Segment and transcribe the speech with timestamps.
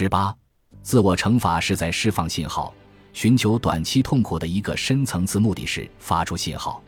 [0.00, 0.32] 十八，
[0.80, 2.72] 自我惩罚是在释放信号，
[3.12, 6.80] 寻求短期痛苦的一个深层次目的是发出信号。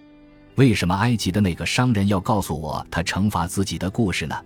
[0.54, 4.36] 为什么埃及的那个商人要告诉我他惩罚自己的故事呢？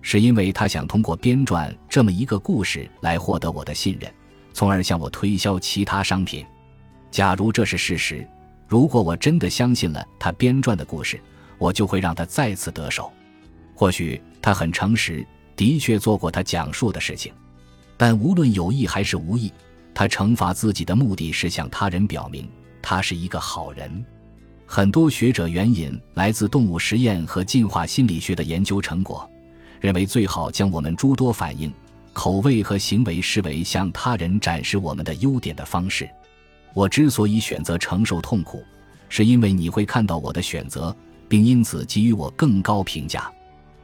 [0.00, 4.10] 是因为他想通过编撰这么一个故事来获得我的信任，
[4.54, 6.46] 从而向我推销其他商品。
[7.10, 8.26] 假如这是事实，
[8.66, 11.20] 如果我真的相信了他编撰的故事，
[11.58, 13.12] 我就会让他再次得手。
[13.74, 17.34] 或许他很诚实，的确做过他讲述的事情，
[17.98, 19.52] 但无论有意还是无意，
[19.92, 22.48] 他惩罚自己的目的是向他人表明
[22.80, 24.04] 他是一个好人。
[24.64, 29.28] 很多学者援引来自动物实验和进化心理学的研究成果，
[29.80, 31.72] 认为最好将我们诸多反应、
[32.12, 36.08] 口味和行为视为向他人展示我们的优点的方式。
[36.74, 38.62] 我之所以选择承受痛苦，
[39.08, 40.94] 是因为你会看到我的选择，
[41.28, 43.28] 并因此给予我更高评价。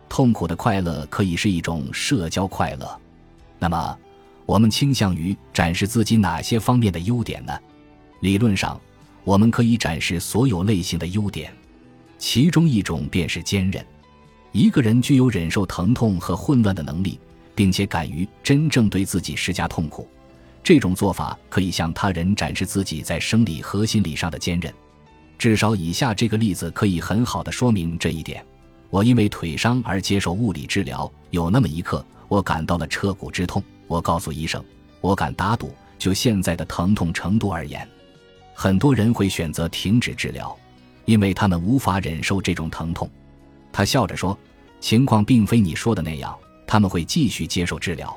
[0.09, 3.01] 痛苦的快乐可以是一种社交快乐。
[3.59, 3.99] 那么，
[4.47, 7.53] 我们倾向于展示自己哪些方面的优点呢？
[8.21, 8.81] 理论上，
[9.25, 11.53] 我们可以展示所有类型的优点，
[12.19, 13.85] 其中一种便是坚韧。
[14.53, 17.19] 一个人具有忍受疼痛和混乱的能力，
[17.55, 20.09] 并且敢于真正对自己施加痛苦。
[20.63, 24.73] 这种做法可以向他人展示自己在生理和心理上的坚韧。
[25.37, 28.45] 至少，以下这个例子可以很好的说明这一点。
[28.91, 33.63] 我因为腿伤而接受物理治疗，有那么一刻，我感到了彻骨之痛。
[33.87, 34.65] 我告诉医生，
[35.01, 37.89] 我敢打赌，就现在的疼痛程度而言，
[38.55, 40.57] 很多人会选择停止治疗，
[41.05, 43.09] 因为他们无法忍受这种疼痛。
[43.73, 44.39] 他笑着说
[44.81, 48.17] ：“情况并非你说的那样，他们会继续接受治疗，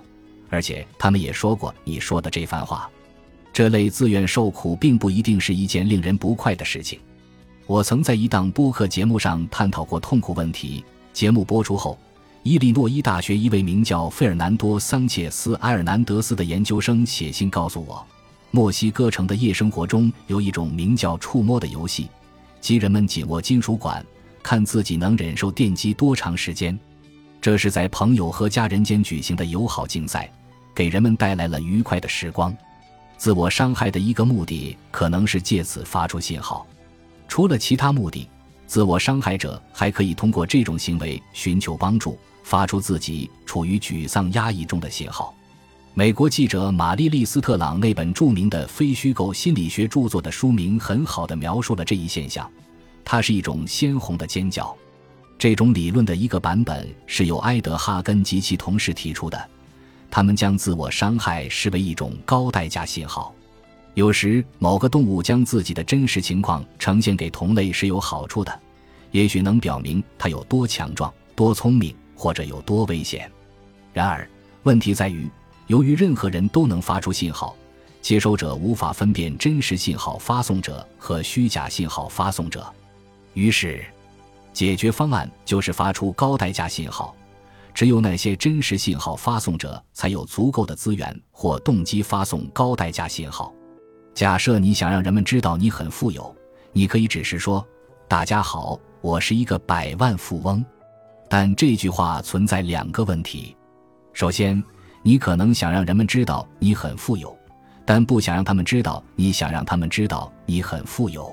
[0.49, 2.89] 而且他们也说过你说的这番话。
[3.51, 6.99] 这类自愿受苦并不一定是一件令人不快的事情。”
[7.65, 10.85] 我曾在一档播客节目上探讨过痛苦问题。
[11.11, 11.97] 节目播出后，
[12.47, 18.01] 伊利诺伊大学一位名叫费尔南多·桑切斯·埃尔南德斯的研究生写信告诉我，
[18.51, 22.09] 墨西哥城的夜生活中有一种名叫“触摸”的游戏，
[22.61, 24.01] 即人们紧握金属管，
[24.41, 26.79] 看自己能忍受电击多长时间。
[27.41, 30.31] 这是在朋友和家人间举行的友好竞赛，
[30.73, 32.55] 给人们带来了愉快的时光。
[33.17, 36.65] 自我伤害的一个目的可能是借此发出信号。
[37.27, 38.25] 除了其他目的，
[38.67, 45.35] 自我伤害者还可以通过这种行为寻求帮助，发出自己处于沮丧、压抑中的信号。
[45.93, 52.49] 美国记者玛丽丽斯特朗那本著名的非虚构心理学著作的书名很好的描述了这一现象，
[53.03, 54.73] 它是一种鲜红的尖叫。
[55.37, 59.49] 这种理论的一个版本是由埃德哈根及其同事提出的，
[60.09, 63.33] 他们将自我伤害视为一种高代价信号。
[63.93, 68.57] 有时，某个动物将自己的真实情况呈现给同类是有好处的，
[69.11, 73.31] 也许能表明它有多强壮、多聪明，或者有多危险。
[73.93, 74.27] 然而，
[74.63, 75.29] 问题在于，
[75.67, 77.55] 由于任何人都能发出信号，
[78.01, 82.65] 接收者无法分辨真实信号发送者和虚假信号发送者。
[83.33, 83.85] 于是，
[84.51, 87.15] 解决方案就是发出高代价信号。
[87.73, 93.53] 只有那些真实信号发送者才有足够的资源或动机发送高代价信号。
[94.15, 96.35] 假设你想让人们知道你很富有，
[96.73, 97.63] 你可以只是说
[98.09, 100.65] ：“大家好，我是一个百万富翁。”
[101.29, 103.55] 但这句话存在两个问题：
[104.13, 104.63] 首先，
[105.03, 107.37] 你可能想让人们知道你很富有，
[107.85, 111.23] 但不想让他们知道你想让他们知道你很富有；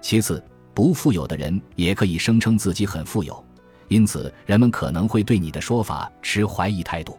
[0.00, 3.44] 其次，不富有的人也可以声称自己很富有，
[3.88, 7.18] 因此人们可能会对你的说法持怀疑态度。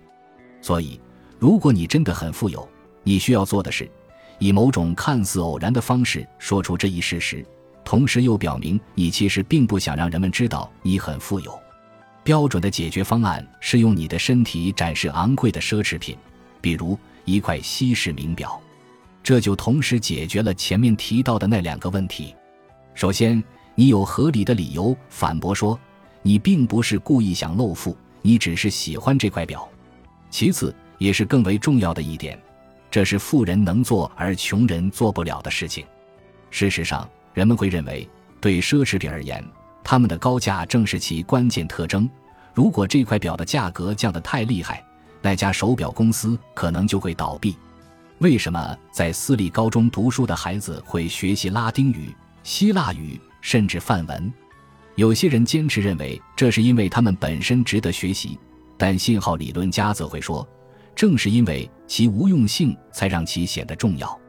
[0.62, 1.00] 所以，
[1.38, 2.68] 如果你真的很富有，
[3.04, 3.90] 你需要做的是。
[4.42, 7.46] 以某种看似偶然的方式说出这一事实，
[7.84, 11.60] 同时又表明你其实并不想让人们知道你很富有。
[12.30, 16.16] 标准的解决方案是用你的身体展示昂贵的奢侈品，
[16.62, 16.96] 比如
[17.26, 18.62] 一块西式名表。
[19.24, 22.36] 这就同时解决了前面提到的那两个问题。
[22.94, 25.80] 首先，你有合理的理由反驳说
[26.22, 29.68] 你并不是故意想露富，你只是喜欢这块表。
[30.30, 32.40] 其次，也是更为重要的一点。
[32.92, 35.84] 这是富人能做而穷人做不了的事情。
[36.52, 38.08] 事实上，人们会认为，
[38.40, 39.44] 对奢侈品而言，
[39.84, 42.08] 它们的高价正是其关键特征。
[42.60, 44.84] 如果这块表的价格降得太厉害，
[45.22, 47.56] 那家手表公司可能就会倒闭。
[48.18, 52.14] 为什么在私立高中读书的孩子会学习拉丁语、
[52.44, 54.34] 希腊语，甚至梵文？
[54.96, 58.38] 有些人坚持认为这是因为他们本身值得学习，
[58.78, 60.46] 但信号理论家则会说。
[60.94, 64.20] 正是因为其无用性，才让其显得重要。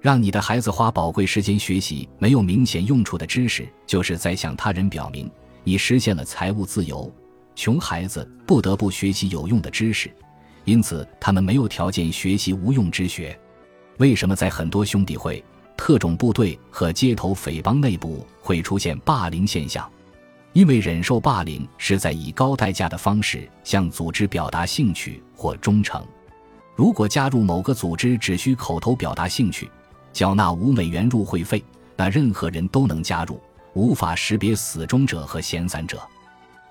[0.00, 5.30] 让你的孩子花宝贵时间学习没有明显用处的知识，就是在向他人表明
[5.62, 7.12] 你实现了财务自由。
[7.56, 10.08] 穷孩子不得不学习有用的知识，
[10.64, 13.36] 因此他们没有条件学习无用之学。
[13.96, 15.42] 为什么在很多兄弟会、
[15.74, 19.90] 特种部队和街头匪帮内部会出现霸凌现象？
[20.52, 26.02] 因为忍受霸凌是在以高代价的方式向组织表达兴趣或忠诚。
[26.74, 29.70] 如果加入某个组织只需口头表达兴趣，
[30.12, 31.64] 缴纳五美元入会费，
[31.96, 33.40] 那任何人都能加入，
[33.72, 35.98] 无法识别死忠者和闲散者。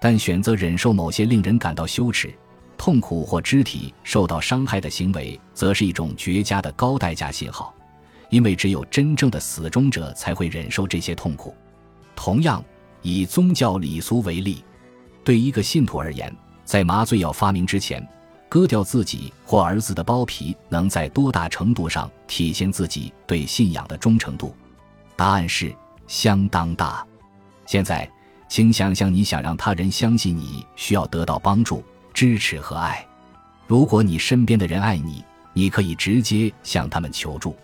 [0.05, 2.31] 但选择忍受某些令人感到羞耻、
[2.77, 7.73] 痛苦或肢体受到伤害的行为，则是一种绝佳的高代价信号，
[8.29, 11.55] 因为只有真正的死忠者才会忍受这些痛苦。
[12.15, 12.63] 同样。
[13.01, 14.63] 以宗教礼俗为例，
[15.23, 16.31] 对一个信徒而言，
[16.63, 18.07] 在麻醉药发明之前，
[18.47, 24.55] 割掉自己或儿子的包皮，能在多大程度上体现自己对信仰的忠诚度？
[25.15, 25.75] 答案是
[26.05, 27.03] 相当大。
[27.65, 28.07] 现在，
[28.47, 31.83] 请想象你想让他人相信你需要得到帮助、
[32.13, 33.05] 支持和爱。
[33.67, 37.55] 如果你身边的人爱你，你可以直接向他们求助，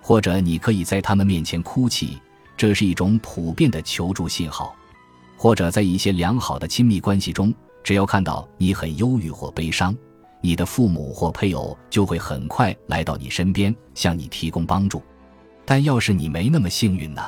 [0.00, 2.18] 或者你可以在他们面前哭泣。
[2.56, 4.74] 这是一种普遍的求助信号，
[5.36, 7.54] 或者在一些良好的亲密关系中，
[7.84, 9.96] 只要看到你很忧郁或悲伤，
[10.40, 15.00] 你的父母或配偶就会很快来到你身边，向你提供帮助。
[15.64, 17.22] 但要是你没那么幸运呢？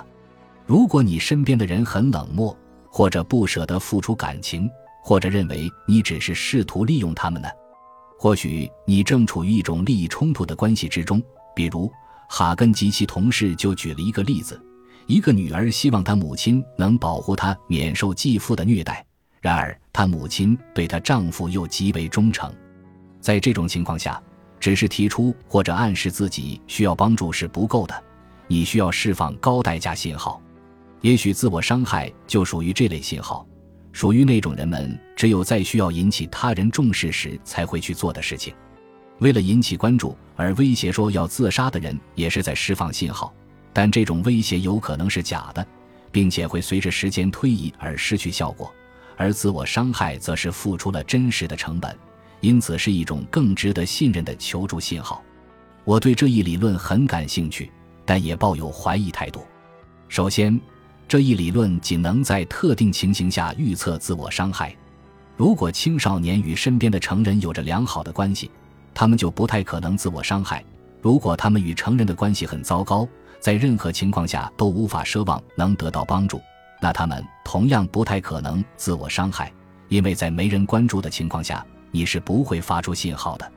[0.67, 2.56] 如果你身边的人很冷漠，
[2.91, 4.69] 或者不舍得付出感情，
[5.03, 7.49] 或者认为你只是试图利用他们呢？
[8.19, 11.23] 或许你正处于一种利益冲突的关系之中。
[11.55, 11.91] 比如，
[12.29, 14.61] 哈根及其同事就举了一个例子。
[15.07, 19.05] 一个女儿希望她母亲能保护她免受继父的虐待，
[19.41, 22.53] 然而她母亲对她丈夫又极为忠诚。
[23.21, 24.23] 在这种情况下，
[24.61, 28.05] 只是提出或者暗示自己需要帮助是不够的，
[28.47, 30.41] 你需要释放高代价信号。
[31.00, 33.47] 也许自我伤害就属于这类信号，
[33.93, 38.55] 属于那种人们只有在需要引起他人重视时才会去做的事情。
[39.19, 43.32] 为了引起关注而威胁说要自杀的人，也是在释放信号。
[43.73, 45.64] 但这种威胁有可能是假的，
[46.11, 48.73] 并且会随着时间推移而失去效果，
[49.17, 51.96] 而自我伤害则是付出了真实的成本，
[52.41, 55.23] 因此是一种更值得信任的求助信号。
[55.85, 57.70] 我对这一理论很感兴趣，
[58.05, 59.46] 但也抱有怀疑态度。
[60.08, 60.61] 首先，
[61.11, 64.73] 这一理论仅能在特定情形下预测自我伤害。
[65.37, 68.49] 如果青少年与身边的成人有着良好的关系，
[68.95, 70.62] 他们就不太可能自我伤害；
[71.03, 73.09] 如果他们与成人的关系很糟糕，
[73.41, 76.41] 在任何情况下都无法奢望能得到帮助，
[76.81, 79.53] 那他们同样不太可能自我伤害，
[79.89, 83.53] 因为在没人关注的情况下，你是不会发出信号的。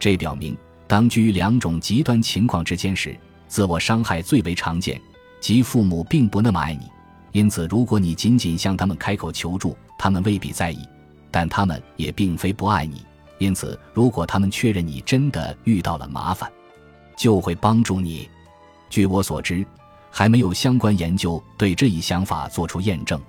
[0.00, 0.58] 这表明，
[0.88, 3.16] 当居于两种极端情况之间时，
[3.46, 5.00] 自我伤害最为常见，
[5.40, 6.90] 即父母并不那么爱你。
[7.32, 10.78] 因此，如果你仅仅向他们开口求助，他们未必在意；
[11.30, 13.04] 但他们也并非不爱你。
[13.38, 16.50] 因此，如果他们确认你真的遇到了麻烦，
[17.16, 18.28] 就会帮助你。
[18.90, 19.64] 据我所知，
[20.10, 23.20] 还没有相关研究对这一想法做出验证。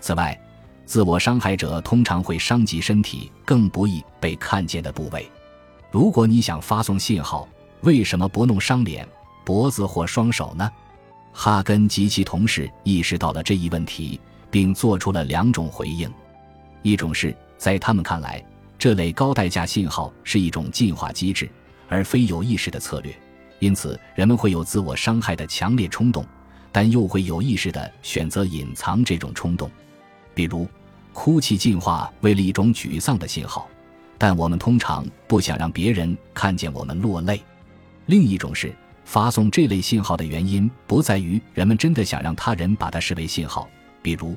[0.00, 0.38] 此外，
[0.84, 5.28] 自我伤害者通常会伤及身体更不易被看见的部位。
[5.90, 7.48] 如果你想发送信号，
[7.80, 9.08] 为什么不弄伤脸、
[9.44, 10.70] 脖子或双手呢？
[11.32, 16.10] 哈根及其同事意识到了这一问题，并做出了两种回应：
[16.82, 18.44] 一种是在他们看来，
[18.78, 21.48] 这类高代价信号是一种进化机制，
[21.88, 23.14] 而非有意识的策略。
[23.58, 26.24] 因此，人们会有自我伤害的强烈冲动，
[26.72, 29.70] 但又会有意识地选择隐藏这种冲动。
[30.34, 30.66] 比如，
[31.12, 33.68] 哭泣进化为了一种沮丧的信号，
[34.16, 37.42] 但我们通常不想让别人看见我们落泪。
[38.06, 38.74] 另一种是，
[39.10, 43.68] 发送这类信号的原因不在于人们真的想让他人把它视为信号。
[44.00, 44.36] 比如，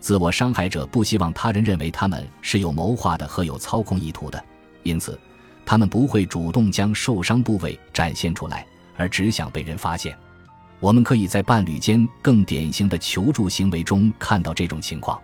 [0.00, 4.42] 自我伤害者不希望他人认为他们是有谋划的和有操控意图的，
[4.82, 5.20] 因此。
[5.66, 8.66] 他们不会主动将受伤部位展现出来，
[8.96, 10.16] 而只想被人发现。
[10.80, 15.20] 我们可以在伴侣间更典型的求助行为中看到这种情况。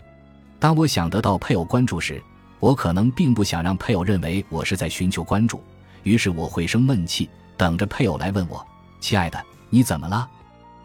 [0.58, 2.22] 当我想得到配偶关注时，
[2.58, 5.62] 我可能并不想让配偶认为我是在寻求关注，
[6.02, 8.62] 于是我会生闷气，等着配偶来问我
[9.00, 10.28] ：“亲爱的，你怎么了？”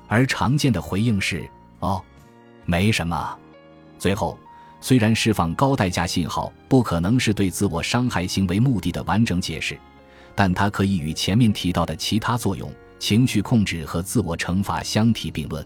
[0.07, 1.47] 而常见的回应是
[1.81, 2.01] ：“哦，
[2.65, 3.37] 没什么。”
[3.99, 4.37] 最后。
[4.81, 9.75] 虽然释放高代价信号不可能是对自我伤害行为目的的完整解释，
[10.35, 15.65] 但它可以与前面提到的其他作用——情绪控制和自我惩罚相提并论。